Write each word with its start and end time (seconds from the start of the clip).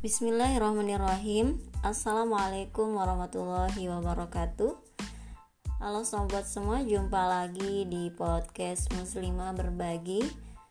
Bismillahirrahmanirrahim. 0.00 1.60
Assalamualaikum 1.84 2.96
warahmatullahi 2.96 3.84
wabarakatuh. 3.84 4.72
Halo 5.76 6.08
sobat 6.08 6.48
semua 6.48 6.80
jumpa 6.80 7.20
lagi 7.28 7.84
di 7.84 8.08
podcast 8.08 8.88
muslimah 8.96 9.52
berbagi. 9.52 10.24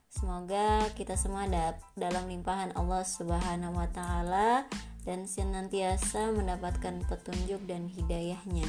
Semoga 0.10 0.82
kita 0.98 1.14
semua 1.14 1.46
dalam 1.94 2.26
limpahan 2.26 2.74
Allah 2.74 3.06
subhanahu 3.06 3.78
wa 3.78 3.86
ta'ala 3.94 4.66
Dan 5.06 5.30
senantiasa 5.30 6.34
mendapatkan 6.34 6.98
petunjuk 7.06 7.62
dan 7.70 7.86
hidayahnya. 7.86 8.66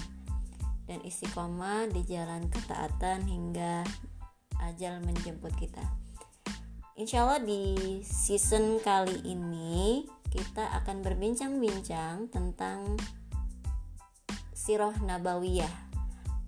Dan 0.84 1.00
istiqomah 1.00 1.88
di 1.88 2.04
jalan 2.04 2.52
ketaatan 2.52 3.24
hingga 3.24 3.88
ajal 4.60 5.00
menjemput 5.08 5.56
kita. 5.56 5.80
Insya 7.00 7.24
Allah 7.24 7.40
di 7.40 8.04
season 8.04 8.76
kali 8.84 9.24
ini 9.24 10.19
kita 10.30 10.70
akan 10.82 11.02
berbincang-bincang 11.02 12.30
tentang 12.30 12.94
Sirah 14.54 14.94
Nabawiyah. 15.02 15.90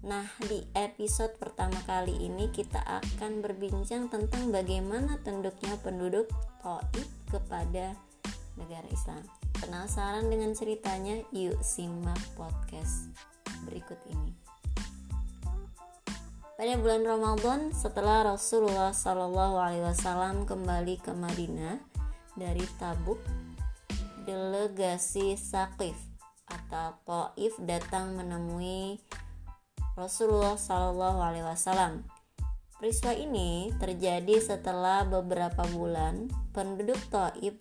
Nah, 0.06 0.26
di 0.46 0.62
episode 0.74 1.34
pertama 1.38 1.78
kali 1.86 2.14
ini 2.26 2.50
kita 2.50 2.78
akan 2.78 3.42
berbincang 3.42 4.06
tentang 4.06 4.54
bagaimana 4.54 5.18
tunduknya 5.22 5.78
penduduk 5.82 6.30
Taif 6.62 7.06
kepada 7.30 7.94
negara 8.54 8.86
Islam. 8.90 9.22
Penasaran 9.58 10.26
dengan 10.26 10.54
ceritanya? 10.54 11.22
Yuk 11.30 11.58
simak 11.62 12.18
podcast 12.34 13.10
berikut 13.66 13.98
ini. 14.10 14.34
Pada 16.58 16.78
bulan 16.78 17.02
Ramadan 17.02 17.74
setelah 17.74 18.34
Rasulullah 18.34 18.94
Wasallam 18.94 20.46
kembali 20.46 20.94
ke 21.02 21.10
Madinah 21.10 21.78
dari 22.38 22.62
Tabuk, 22.78 23.18
delegasi 24.22 25.34
Sakif 25.38 25.98
atau 26.46 26.96
Taif 27.04 27.54
datang 27.62 28.14
menemui 28.18 29.00
Rasulullah 29.98 30.56
Shallallahu 30.56 31.18
Alaihi 31.20 31.46
Wasallam. 31.46 32.06
Peristiwa 32.82 33.14
ini 33.14 33.70
terjadi 33.78 34.42
setelah 34.42 35.06
beberapa 35.06 35.62
bulan 35.70 36.26
penduduk 36.50 36.98
Taif 37.14 37.54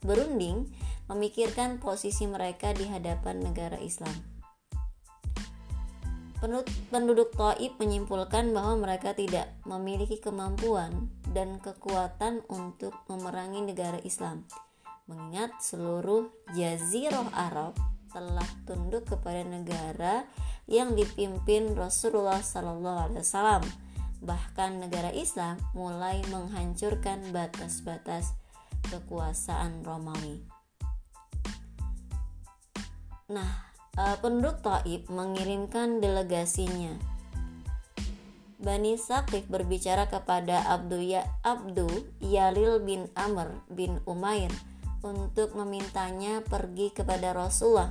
berunding 0.00 0.72
memikirkan 1.12 1.76
posisi 1.76 2.24
mereka 2.24 2.72
di 2.72 2.88
hadapan 2.88 3.44
negara 3.44 3.76
Islam. 3.76 4.14
Penduduk 6.90 7.38
Taif 7.38 7.76
menyimpulkan 7.78 8.50
bahwa 8.50 8.74
mereka 8.88 9.14
tidak 9.14 9.46
memiliki 9.62 10.18
kemampuan 10.18 11.12
dan 11.30 11.62
kekuatan 11.62 12.42
untuk 12.50 12.96
memerangi 13.06 13.62
negara 13.62 14.02
Islam, 14.02 14.42
mengingat 15.12 15.52
seluruh 15.60 16.32
jazirah 16.56 17.28
Arab 17.36 17.76
telah 18.08 18.48
tunduk 18.64 19.04
kepada 19.04 19.44
negara 19.44 20.24
yang 20.64 20.96
dipimpin 20.96 21.76
Rasulullah 21.76 22.40
Sallallahu 22.40 23.12
Alaihi 23.12 23.20
Wasallam. 23.20 23.64
Bahkan 24.24 24.80
negara 24.80 25.12
Islam 25.12 25.60
mulai 25.76 26.24
menghancurkan 26.32 27.28
batas-batas 27.28 28.32
kekuasaan 28.88 29.84
Romawi. 29.84 30.40
Nah, 33.28 33.68
uh, 34.00 34.16
penduduk 34.24 34.64
Taif 34.64 35.08
mengirimkan 35.12 36.00
delegasinya. 36.00 36.96
Bani 38.62 38.94
Sakif 38.94 39.44
berbicara 39.50 40.06
kepada 40.06 40.62
Abdu, 40.70 41.02
ya, 41.02 41.26
Abdu 41.42 41.90
Yalil 42.22 42.78
bin 42.86 43.10
Amr 43.18 43.58
bin 43.66 43.98
Umair 44.06 44.54
untuk 45.02 45.58
memintanya 45.58 46.40
pergi 46.46 46.94
kepada 46.94 47.34
Rasulullah. 47.34 47.90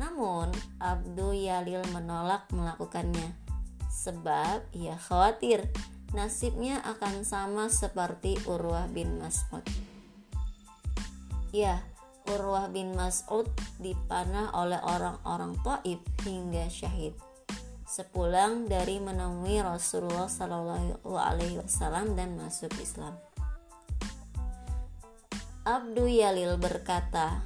Namun 0.00 0.50
Abdu 0.82 1.30
Yalil 1.36 1.84
menolak 1.94 2.50
melakukannya 2.50 3.44
sebab 3.94 4.74
ia 4.74 4.98
khawatir 4.98 5.64
nasibnya 6.12 6.82
akan 6.82 7.22
sama 7.22 7.70
seperti 7.70 8.36
Urwah 8.44 8.90
bin 8.90 9.22
Mas'ud. 9.22 9.62
Ya, 11.54 11.78
Urwah 12.26 12.66
bin 12.72 12.98
Mas'ud 12.98 13.46
dipanah 13.78 14.50
oleh 14.58 14.82
orang-orang 14.82 15.54
Taif 15.62 16.02
hingga 16.26 16.66
syahid. 16.66 17.14
Sepulang 17.86 18.66
dari 18.66 18.98
menemui 18.98 19.62
Rasulullah 19.62 20.26
Wasallam 21.62 22.18
dan 22.18 22.34
masuk 22.34 22.74
Islam. 22.82 23.14
Abdu 25.64 26.04
Yalil 26.04 26.60
berkata, 26.60 27.40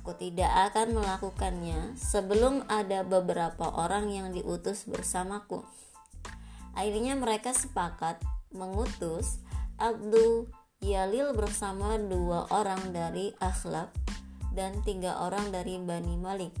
Aku 0.00 0.16
tidak 0.16 0.48
akan 0.72 0.96
melakukannya 0.96 1.92
sebelum 1.92 2.64
ada 2.72 3.04
beberapa 3.04 3.68
orang 3.68 4.08
yang 4.08 4.32
diutus 4.32 4.88
bersamaku. 4.88 5.60
Akhirnya 6.72 7.12
mereka 7.12 7.52
sepakat 7.52 8.16
mengutus 8.48 9.44
Abdu 9.76 10.48
Yalil 10.80 11.36
bersama 11.36 12.00
dua 12.00 12.48
orang 12.48 12.96
dari 12.96 13.36
Akhlab 13.36 13.92
dan 14.56 14.80
tiga 14.80 15.20
orang 15.20 15.52
dari 15.52 15.76
Bani 15.76 16.16
Malik 16.16 16.56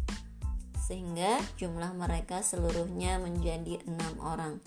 sehingga 0.84 1.40
jumlah 1.56 1.96
mereka 1.96 2.44
seluruhnya 2.44 3.16
menjadi 3.24 3.80
enam 3.88 4.20
orang. 4.20 4.60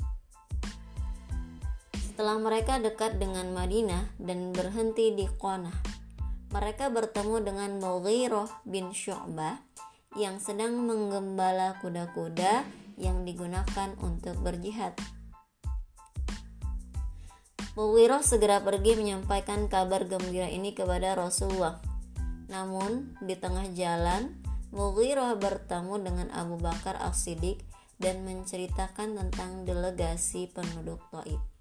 Setelah 1.94 2.42
mereka 2.42 2.82
dekat 2.82 3.22
dengan 3.22 3.54
Madinah 3.54 4.18
dan 4.18 4.50
berhenti 4.50 5.14
di 5.14 5.30
Qanah, 5.38 5.97
mereka 6.52 6.88
bertemu 6.88 7.44
dengan 7.44 7.72
Mughirah 7.84 8.48
bin 8.64 8.96
Syu'bah 8.96 9.60
yang 10.16 10.40
sedang 10.40 10.80
menggembala 10.88 11.76
kuda-kuda 11.84 12.64
yang 12.98 13.28
digunakan 13.28 13.94
untuk 14.00 14.40
berjihad. 14.42 14.96
Muwirah 17.78 18.26
segera 18.26 18.58
pergi 18.58 18.98
menyampaikan 18.98 19.70
kabar 19.70 20.10
gembira 20.10 20.50
ini 20.50 20.74
kepada 20.74 21.14
Rasulullah. 21.14 21.78
Namun, 22.50 23.14
di 23.22 23.38
tengah 23.38 23.70
jalan, 23.78 24.34
Mughirah 24.74 25.38
bertemu 25.38 25.96
dengan 26.02 26.28
Abu 26.34 26.58
Bakar 26.58 26.98
As-Siddiq 26.98 27.62
dan 28.02 28.26
menceritakan 28.26 29.14
tentang 29.22 29.62
delegasi 29.70 30.50
penduduk 30.50 31.06
Taif. 31.14 31.57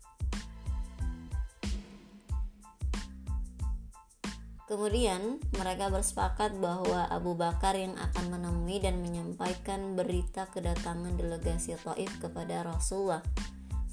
Kemudian 4.66 5.38
mereka 5.54 5.86
bersepakat 5.94 6.58
bahwa 6.58 7.06
Abu 7.06 7.38
Bakar 7.38 7.78
yang 7.78 7.94
akan 7.94 8.34
menemui 8.34 8.82
dan 8.82 8.98
menyampaikan 8.98 9.94
berita 9.94 10.50
kedatangan 10.50 11.14
delegasi 11.14 11.78
Taif 11.78 12.10
kepada 12.18 12.66
Rasulullah 12.66 13.22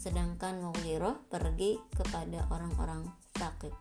sedangkan 0.04 0.60
Mughirah 0.60 1.16
pergi 1.32 1.80
kepada 1.96 2.44
orang-orang 2.52 3.08
sakit. 3.40 3.72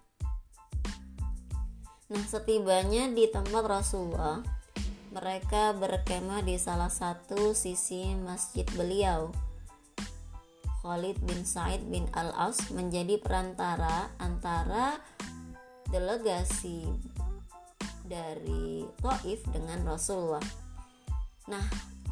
Nah, 2.15 2.25
setibanya 2.31 3.11
di 3.11 3.27
tempat 3.27 3.67
Rasulullah, 3.67 4.39
mereka 5.11 5.75
berkemah 5.75 6.47
di 6.47 6.55
salah 6.63 6.93
satu 6.93 7.59
sisi 7.59 8.15
masjid 8.15 8.63
beliau. 8.79 9.35
Khalid 10.83 11.19
bin 11.27 11.43
Said 11.43 11.91
bin 11.91 12.07
Al-As 12.15 12.71
menjadi 12.71 13.19
perantara 13.19 14.11
antara 14.23 15.03
delegasi 15.93 16.89
dari 18.09 18.89
Taif 18.99 19.45
dengan 19.53 19.85
Rasulullah. 19.87 20.43
Nah, 21.47 21.65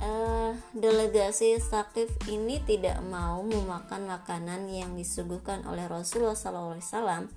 uh, 0.05 0.53
delegasi 0.77 1.57
Sakif 1.59 2.13
ini 2.29 2.61
tidak 2.69 3.01
mau 3.03 3.41
memakan 3.41 4.07
makanan 4.07 4.69
yang 4.69 4.95
disuguhkan 4.95 5.65
oleh 5.65 5.89
Rasulullah 5.89 6.37
SAW 6.37 7.33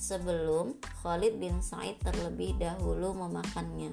sebelum 0.00 0.80
Khalid 1.04 1.36
bin 1.36 1.60
Said 1.60 2.00
terlebih 2.00 2.56
dahulu 2.56 3.12
memakannya. 3.12 3.92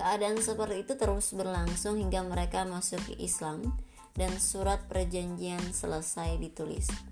Keadaan 0.00 0.40
seperti 0.40 0.82
itu 0.88 0.96
terus 0.96 1.30
berlangsung 1.36 2.00
hingga 2.00 2.24
mereka 2.26 2.64
masuk 2.64 2.98
ke 3.12 3.14
Islam 3.22 3.76
dan 4.16 4.34
surat 4.40 4.82
perjanjian 4.88 5.62
selesai 5.70 6.40
ditulis. 6.40 7.11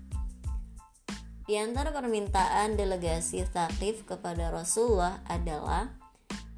Di 1.51 1.59
antara 1.59 1.91
permintaan 1.91 2.79
delegasi 2.79 3.43
Sakif 3.43 4.07
kepada 4.07 4.55
Rasulullah 4.55 5.19
adalah 5.27 5.91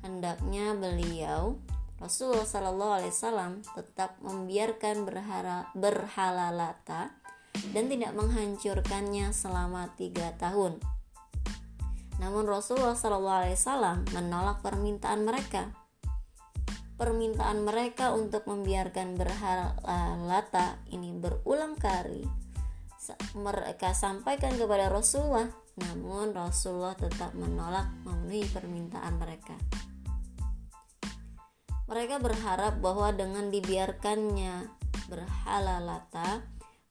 hendaknya 0.06 0.78
beliau 0.78 1.58
Rasulullah 1.98 2.46
Shallallahu 2.46 3.02
Alaihi 3.02 3.10
Wasallam 3.10 3.66
tetap 3.74 4.22
membiarkan 4.22 5.02
berhala, 5.02 5.66
berhalalata 5.74 7.10
dan 7.74 7.90
tidak 7.90 8.14
menghancurkannya 8.14 9.34
selama 9.34 9.90
tiga 9.98 10.38
tahun. 10.38 10.78
Namun 12.22 12.46
Rasulullah 12.46 12.94
Shallallahu 12.94 13.50
Alaihi 13.50 13.58
Wasallam 13.58 14.06
menolak 14.14 14.62
permintaan 14.62 15.26
mereka. 15.26 15.74
Permintaan 17.02 17.66
mereka 17.66 18.14
untuk 18.14 18.46
membiarkan 18.46 19.18
berhalalata 19.18 20.86
ini 20.94 21.18
berulang 21.18 21.82
kali 21.82 22.43
mereka 23.36 23.92
sampaikan 23.96 24.56
kepada 24.56 24.88
Rasulullah 24.88 25.50
namun 25.80 26.32
Rasulullah 26.32 26.94
tetap 26.94 27.34
menolak 27.34 27.90
memenuhi 28.06 28.46
permintaan 28.52 29.18
mereka 29.18 29.58
mereka 31.90 32.18
berharap 32.22 32.80
bahwa 32.80 33.12
dengan 33.12 33.52
dibiarkannya 33.52 34.70
berhala 35.12 35.84
lata 35.84 36.42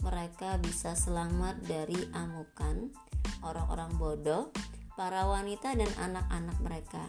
mereka 0.02 0.58
bisa 0.58 0.98
selamat 0.98 1.62
dari 1.62 1.96
amukan 2.10 2.90
orang-orang 3.46 3.90
bodoh, 3.98 4.50
para 4.98 5.26
wanita 5.26 5.74
dan 5.78 5.90
anak-anak 5.98 6.58
mereka. 6.58 7.02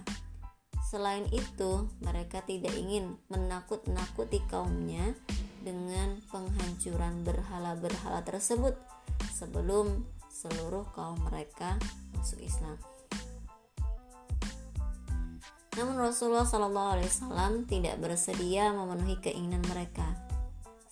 Selain 0.93 1.25
itu, 1.33 1.89
mereka 2.05 2.45
tidak 2.45 2.73
ingin 2.77 3.17
menakut-nakuti 3.33 4.45
kaumnya 4.45 5.17
dengan 5.65 6.21
penghancuran 6.29 7.25
berhala-berhala 7.25 8.21
tersebut 8.21 8.77
sebelum 9.31 10.03
seluruh 10.27 10.83
kaum 10.91 11.21
mereka 11.29 11.79
masuk 12.17 12.43
Islam. 12.43 12.75
Namun 15.73 15.97
Rasulullah 15.97 16.45
SAW 16.45 17.65
tidak 17.65 17.97
bersedia 17.97 18.69
memenuhi 18.75 19.17
keinginan 19.23 19.63
mereka. 19.65 20.05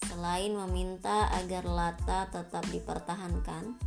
Selain 0.09 0.51
meminta 0.51 1.29
agar 1.37 1.63
Lata 1.69 2.27
tetap 2.33 2.65
dipertahankan, 2.73 3.77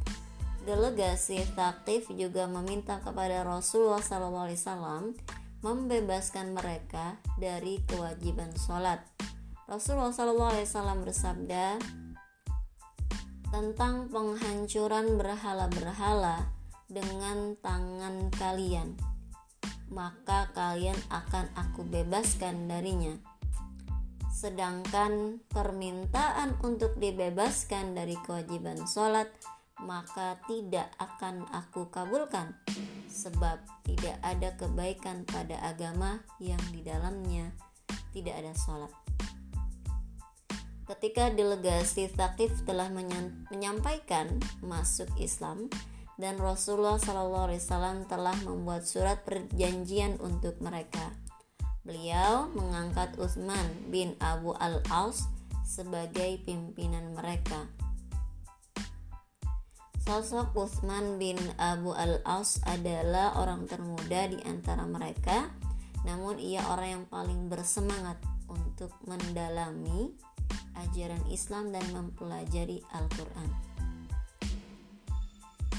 delegasi 0.62 1.42
Thaqif 1.58 2.08
juga 2.14 2.46
meminta 2.46 3.02
kepada 3.02 3.42
Rasulullah 3.42 4.00
SAW 4.00 5.18
membebaskan 5.66 6.54
mereka 6.54 7.18
dari 7.42 7.82
kewajiban 7.84 8.52
sholat. 8.54 9.02
Rasulullah 9.64 10.12
SAW 10.12 11.00
bersabda 11.02 11.80
tentang 13.54 14.10
penghancuran 14.10 15.14
berhala-berhala 15.14 16.50
dengan 16.90 17.54
tangan 17.62 18.26
kalian 18.34 18.98
maka 19.94 20.50
kalian 20.58 20.96
akan 21.06 21.46
aku 21.54 21.86
bebaskan 21.86 22.66
darinya. 22.66 23.14
Sedangkan 24.34 25.38
permintaan 25.46 26.58
untuk 26.66 26.98
dibebaskan 26.98 27.94
dari 27.94 28.18
kewajiban 28.26 28.82
sholat, 28.90 29.30
maka 29.78 30.42
tidak 30.50 30.90
akan 30.98 31.46
aku 31.54 31.86
kabulkan, 31.94 32.58
sebab 33.06 33.62
tidak 33.86 34.18
ada 34.26 34.50
kebaikan 34.58 35.22
pada 35.22 35.62
agama 35.62 36.18
yang 36.42 36.60
di 36.74 36.82
dalamnya 36.82 37.54
tidak 38.10 38.34
ada 38.42 38.52
sholat. 38.58 39.03
Ketika 40.84 41.32
delegasi 41.32 42.12
Thaqif 42.12 42.68
telah 42.68 42.92
menyampaikan 42.92 44.36
masuk 44.60 45.08
Islam, 45.16 45.72
dan 46.14 46.38
Rasulullah 46.38 47.00
SAW 47.00 48.06
telah 48.06 48.36
membuat 48.46 48.86
surat 48.86 49.26
perjanjian 49.26 50.20
untuk 50.22 50.60
mereka. 50.62 51.10
Beliau 51.82 52.48
mengangkat 52.54 53.18
Utsman 53.20 53.90
bin 53.90 54.14
Abu 54.22 54.54
Al-Aus 54.56 55.26
sebagai 55.66 56.40
pimpinan 56.46 57.12
mereka. 57.12 57.66
Sosok 60.04 60.52
Utsman 60.52 61.16
bin 61.16 61.40
Abu 61.56 61.96
Al-Aus 61.96 62.60
adalah 62.68 63.40
orang 63.40 63.64
termuda 63.64 64.28
di 64.28 64.36
antara 64.44 64.84
mereka, 64.84 65.48
namun 66.04 66.36
ia 66.36 66.60
orang 66.68 66.88
yang 67.00 67.04
paling 67.08 67.48
bersemangat 67.48 68.20
untuk 68.52 68.92
mendalami 69.08 70.12
ajaran 70.78 71.22
Islam 71.30 71.70
dan 71.70 71.84
mempelajari 71.94 72.82
Al-Quran. 72.94 73.50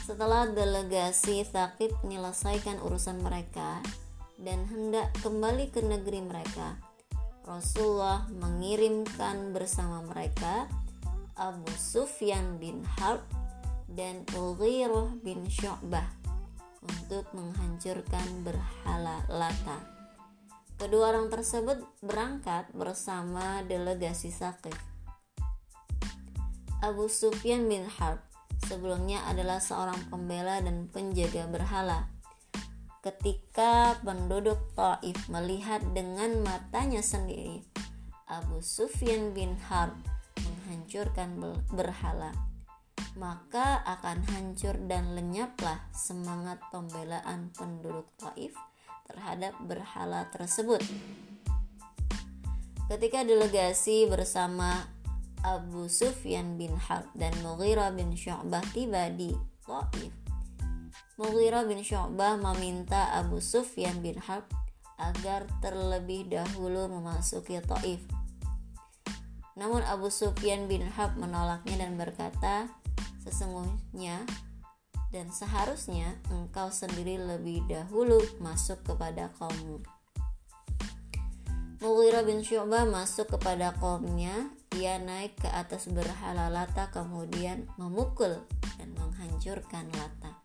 Setelah 0.05 0.45
delegasi 0.53 1.41
Thaqib 1.49 1.89
menyelesaikan 2.05 2.77
urusan 2.77 3.25
mereka 3.25 3.81
dan 4.37 4.69
hendak 4.69 5.09
kembali 5.25 5.73
ke 5.73 5.81
negeri 5.81 6.21
mereka, 6.21 6.77
Rasulullah 7.41 8.29
mengirimkan 8.29 9.49
bersama 9.53 10.05
mereka 10.05 10.69
Abu 11.37 11.69
Sufyan 11.73 12.61
bin 12.61 12.85
Harb 13.01 13.25
dan 13.89 14.25
Ughirah 14.37 15.13
bin 15.25 15.49
Syu'bah 15.49 16.09
untuk 16.85 17.25
menghancurkan 17.33 18.45
berhala 18.45 19.25
Lata. 19.29 19.94
Kedua 20.75 21.15
orang 21.15 21.31
tersebut 21.31 21.87
berangkat 22.03 22.67
bersama 22.75 23.63
delegasi 23.63 24.27
Saqif. 24.27 24.75
Abu 26.83 27.07
Sufyan 27.07 27.71
bin 27.71 27.87
Harb 27.87 28.19
sebelumnya 28.67 29.23
adalah 29.23 29.63
seorang 29.63 29.95
pembela 30.11 30.59
dan 30.59 30.91
penjaga 30.91 31.47
berhala. 31.47 32.11
Ketika 32.99 33.95
penduduk 34.03 34.59
Taif 34.75 35.15
melihat 35.31 35.79
dengan 35.95 36.43
matanya 36.43 36.99
sendiri 36.99 37.63
Abu 38.27 38.59
Sufyan 38.59 39.31
bin 39.31 39.55
Harb 39.71 39.95
menghancurkan 40.43 41.39
berhala, 41.71 42.35
maka 43.15 43.79
akan 43.87 44.27
hancur 44.27 44.75
dan 44.91 45.15
lenyaplah 45.15 45.87
semangat 45.95 46.59
pembelaan 46.67 47.55
penduduk 47.55 48.11
Taif 48.19 48.51
terhadap 49.05 49.53
berhala 49.63 50.27
tersebut. 50.33 50.81
Ketika 52.85 53.25
delegasi 53.25 54.05
bersama 54.05 54.85
Abu 55.45 55.85
Sufyan 55.89 56.57
bin 56.57 56.73
Harb 56.73 57.05
dan 57.13 57.33
Mughirah 57.45 57.93
bin 57.93 58.17
Syu'bah 58.17 58.65
tiba 58.73 59.13
di 59.13 59.29
Taif. 59.61 60.13
Mughirah 61.21 61.69
bin 61.69 61.85
Syu'bah 61.85 62.37
meminta 62.37 63.13
Abu 63.13 63.37
Sufyan 63.41 64.01
bin 64.01 64.17
Harb 64.17 64.49
agar 64.97 65.45
terlebih 65.61 66.29
dahulu 66.33 66.89
memasuki 66.89 67.61
Taif. 67.61 68.01
Namun 69.53 69.85
Abu 69.85 70.09
Sufyan 70.09 70.65
bin 70.65 70.81
Harb 70.81 71.13
menolaknya 71.17 71.85
dan 71.85 71.93
berkata, 71.93 72.69
"Sesungguhnya 73.21 74.25
dan 75.15 75.31
seharusnya 75.31 76.19
engkau 76.27 76.67
sendiri 76.67 77.15
lebih 77.15 77.63
dahulu 77.71 78.19
masuk 78.43 78.83
kepada 78.83 79.31
kaummu." 79.39 79.79
Mughirah 81.79 82.27
bin 82.27 82.43
Syu'bah 82.43 82.83
masuk 82.83 83.39
kepada 83.39 83.71
kaumnya 83.79 84.51
ia 84.75 84.99
naik 84.99 85.39
ke 85.39 85.47
atas 85.47 85.87
berhala 85.87 86.51
Lata 86.51 86.91
kemudian 86.91 87.63
memukul 87.79 88.43
dan 88.75 88.91
menghancurkan 88.99 89.87
Lata. 89.95 90.35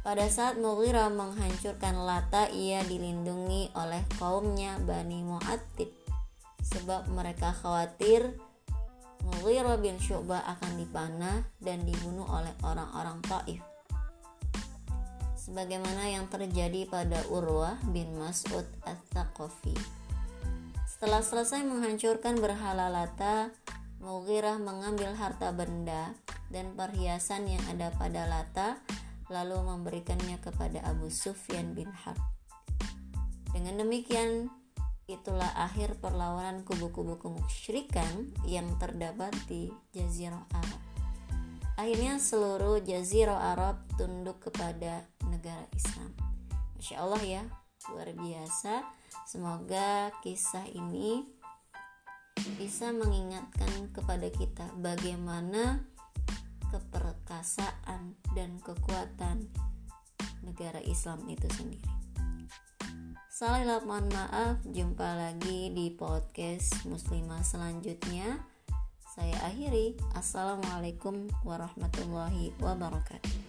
Pada 0.00 0.24
saat 0.32 0.56
Mughirah 0.56 1.12
menghancurkan 1.12 2.00
Lata, 2.08 2.48
ia 2.48 2.80
dilindungi 2.88 3.76
oleh 3.76 4.00
kaumnya 4.16 4.80
Bani 4.80 5.20
Mu'attib 5.20 5.92
sebab 6.64 7.12
mereka 7.12 7.52
khawatir 7.52 8.40
Mughirah 9.24 9.76
bin 9.80 10.00
Syu'bah 10.00 10.40
akan 10.56 10.80
dipanah 10.80 11.44
dan 11.60 11.84
dibunuh 11.84 12.24
oleh 12.28 12.52
orang-orang 12.64 13.20
Taif. 13.24 13.60
Sebagaimana 15.36 16.08
yang 16.08 16.30
terjadi 16.30 16.86
pada 16.88 17.20
Urwah 17.28 17.76
bin 17.90 18.16
Mas'ud 18.16 18.64
Ats-Tsaqafi. 18.86 19.76
Setelah 20.86 21.24
selesai 21.24 21.64
menghancurkan 21.64 22.36
berhala 22.38 22.92
Lata, 22.92 23.52
Mughirah 24.00 24.56
mengambil 24.56 25.12
harta 25.12 25.52
benda 25.52 26.16
dan 26.48 26.72
perhiasan 26.72 27.44
yang 27.48 27.64
ada 27.68 27.92
pada 27.96 28.24
Lata 28.24 28.80
lalu 29.30 29.60
memberikannya 29.62 30.36
kepada 30.42 30.82
Abu 30.84 31.08
Sufyan 31.08 31.72
bin 31.72 31.88
Harb. 31.92 32.18
Dengan 33.54 33.82
demikian, 33.82 34.50
itulah 35.10 35.50
akhir 35.58 35.98
perlawanan 35.98 36.62
kubu-kubu 36.62 37.18
kemusyrikan 37.18 38.30
yang 38.46 38.70
terdapat 38.78 39.34
di 39.50 39.74
Jazirah 39.90 40.46
Arab. 40.54 40.80
Akhirnya 41.74 42.22
seluruh 42.22 42.78
Jazirah 42.84 43.56
Arab 43.58 43.82
tunduk 43.98 44.38
kepada 44.38 45.02
negara 45.26 45.66
Islam. 45.74 46.14
Masya 46.78 46.96
Allah 47.02 47.22
ya, 47.26 47.42
luar 47.90 48.08
biasa 48.14 49.00
Semoga 49.30 50.10
kisah 50.26 50.66
ini 50.74 51.22
bisa 52.58 52.90
mengingatkan 52.90 53.90
kepada 53.94 54.26
kita 54.26 54.66
bagaimana 54.74 55.86
keperkasaan 56.70 58.18
dan 58.34 58.58
kekuatan 58.58 59.46
negara 60.42 60.82
Islam 60.82 61.26
itu 61.30 61.46
sendiri. 61.54 61.99
Salah 63.40 63.80
mohon 63.88 64.04
maaf, 64.12 64.60
jumpa 64.68 65.16
lagi 65.16 65.72
di 65.72 65.88
podcast 65.96 66.84
Muslimah 66.84 67.40
selanjutnya. 67.40 68.36
Saya 69.16 69.32
akhiri. 69.48 69.96
Assalamualaikum 70.12 71.24
warahmatullahi 71.40 72.52
wabarakatuh. 72.60 73.39